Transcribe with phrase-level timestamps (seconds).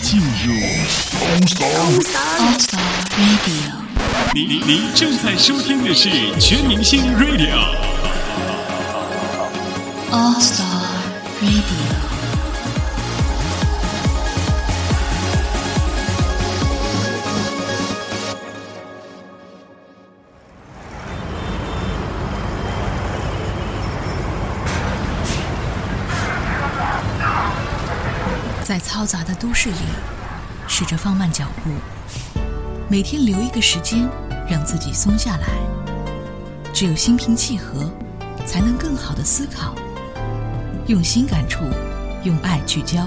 [0.00, 0.52] 进入
[1.60, 2.80] All Star
[3.16, 3.84] Radio。
[4.34, 6.08] 您您正在收听的是
[6.40, 7.54] 全明星 Radio。
[10.10, 10.64] All Star
[11.40, 12.13] Radio。
[28.64, 29.76] 在嘈杂的都市里，
[30.66, 31.70] 试着放慢脚步，
[32.88, 34.08] 每天留一个时间
[34.48, 35.48] 让自己松下来。
[36.72, 37.92] 只有心平气和，
[38.46, 39.74] 才能更好的思考。
[40.86, 41.62] 用心感触，
[42.24, 43.06] 用爱聚焦。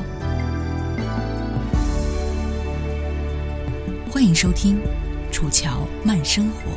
[4.12, 4.78] 欢迎收听
[5.34, 6.72] 《楚乔慢生活》。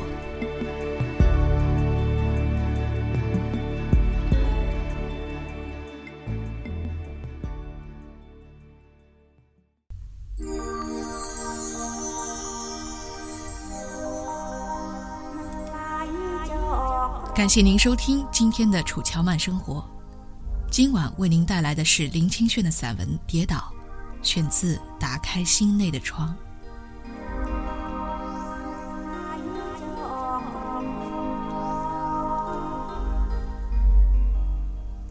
[17.40, 19.76] 感谢您收听今天的《楚乔慢生活》。
[20.70, 23.56] 今晚为您带来的是林清炫的散文《跌倒》，
[24.22, 26.36] 选自《打开心内的窗》。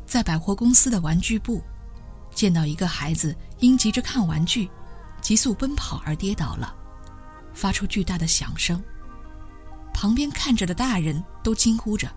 [0.06, 1.64] 在百货公司的玩具部，
[2.36, 4.70] 见到一个孩子因急着看玩具，
[5.20, 6.76] 急速奔跑而跌倒了，
[7.56, 8.80] 发出巨大的响声。
[9.92, 12.10] 旁边看着的大人都惊呼着：“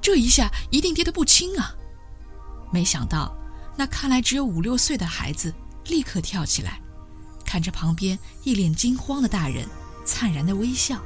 [0.00, 1.74] 这一下一定跌得不轻啊！”
[2.72, 3.36] 没想到，
[3.76, 5.52] 那看来只有五六岁的孩子
[5.86, 6.80] 立刻跳起来，
[7.44, 9.66] 看着旁边一脸惊慌的大人，
[10.04, 11.00] 灿然的微笑，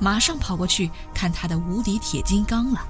[0.00, 2.86] 马上跑过去看他的无敌铁金刚了。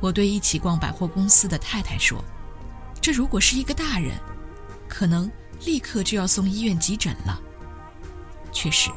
[0.00, 2.24] 我对一起逛百货公司的太太说
[3.02, 4.18] ：“这如果是一个大人，
[4.88, 5.30] 可能
[5.66, 7.38] 立刻就要送医院急诊了。”
[8.52, 8.90] 确实。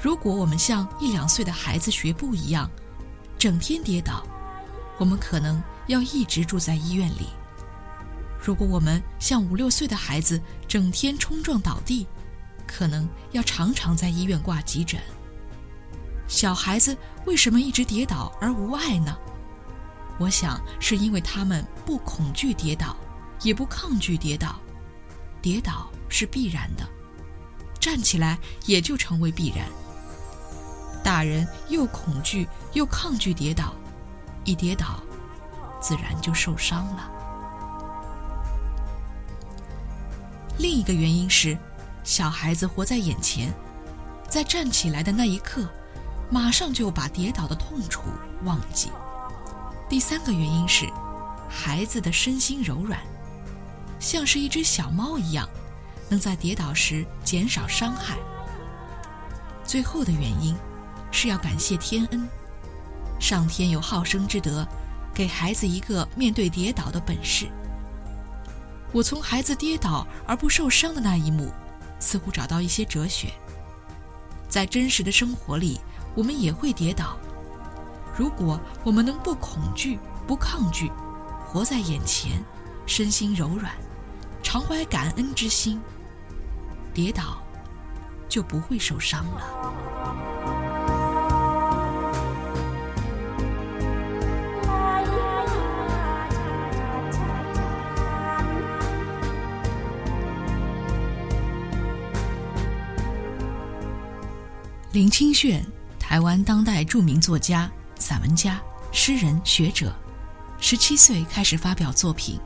[0.00, 2.70] 如果我们像一两岁的孩子学步一样，
[3.38, 4.26] 整天跌倒，
[4.98, 7.28] 我们可能要一直住在医院里；
[8.44, 12.04] 如果我们像五六岁的孩子，整天冲撞倒地，
[12.66, 15.00] 可能要常常在医院挂急诊。
[16.26, 16.96] 小孩子
[17.26, 19.16] 为什么一直跌倒而无碍呢？
[20.18, 22.96] 我想是因为他们不恐惧跌倒，
[23.42, 24.60] 也不抗拒跌倒，
[25.40, 26.84] 跌倒是必然的，
[27.78, 29.64] 站起来也就成为必然。
[31.08, 33.72] 大人又恐惧又抗拒跌倒，
[34.44, 35.00] 一跌倒，
[35.80, 37.10] 自然就受伤了。
[40.58, 41.56] 另一个原因是，
[42.04, 43.50] 小孩子活在眼前，
[44.28, 45.66] 在站起来的那一刻，
[46.30, 48.02] 马上就把跌倒的痛楚
[48.44, 48.90] 忘记。
[49.88, 50.92] 第三个原因是，
[51.48, 53.00] 孩子的身心柔软，
[53.98, 55.48] 像是一只小猫一样，
[56.10, 58.18] 能在跌倒时减少伤害。
[59.64, 60.54] 最后的原因。
[61.10, 62.28] 是要感谢天恩，
[63.18, 64.66] 上天有好生之德，
[65.14, 67.48] 给孩子一个面对跌倒的本事。
[68.92, 71.52] 我从孩子跌倒而不受伤的那一幕，
[71.98, 73.32] 似乎找到一些哲学。
[74.48, 75.78] 在真实的生活里，
[76.14, 77.18] 我们也会跌倒。
[78.16, 80.90] 如果我们能不恐惧、不抗拒，
[81.46, 82.42] 活在眼前，
[82.86, 83.72] 身心柔软，
[84.42, 85.80] 常怀感恩之心，
[86.94, 87.42] 跌倒
[88.28, 90.27] 就不会受伤了。
[104.90, 105.62] 林清炫，
[105.98, 108.58] 台湾当代著名作家、散文家、
[108.90, 109.94] 诗人、学者。
[110.60, 112.40] 十七岁开始发表作品，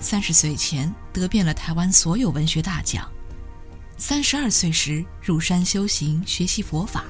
[0.00, 3.08] 三十岁前得遍了台湾所有文学大奖。
[3.96, 7.04] 三十二岁时入山修行，学习佛法，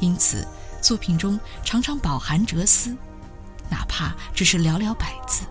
[0.00, 0.44] 因此
[0.82, 2.90] 作品中常常饱含哲思，
[3.70, 5.44] 哪怕只是寥寥百字。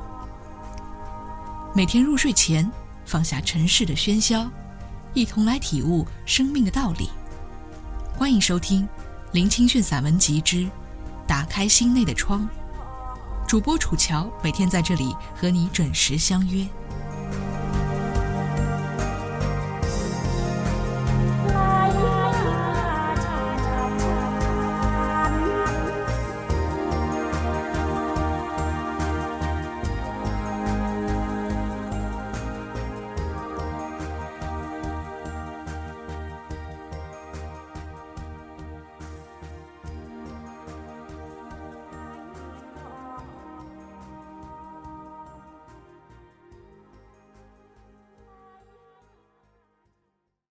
[1.74, 2.70] 每天入睡前，
[3.06, 4.46] 放下尘世的喧嚣，
[5.14, 7.10] 一同来体悟生命的道理。
[8.18, 8.88] 欢迎收听
[9.34, 10.60] 林清炫散文集之
[11.28, 12.48] 《打开心内的窗》，
[13.46, 16.66] 主播楚乔每天在这里和你准时相约。